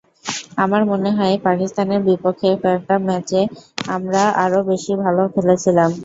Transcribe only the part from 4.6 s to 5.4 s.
বেশি ভালো